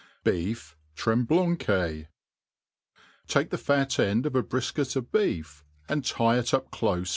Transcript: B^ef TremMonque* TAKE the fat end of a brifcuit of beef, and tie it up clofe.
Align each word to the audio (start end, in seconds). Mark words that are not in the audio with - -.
B^ef 0.25 0.73
TremMonque* 0.97 2.07
TAKE 3.27 3.49
the 3.51 3.57
fat 3.59 3.99
end 3.99 4.25
of 4.25 4.35
a 4.35 4.41
brifcuit 4.41 4.95
of 4.95 5.11
beef, 5.11 5.63
and 5.87 6.03
tie 6.03 6.39
it 6.39 6.55
up 6.55 6.71
clofe. 6.71 7.09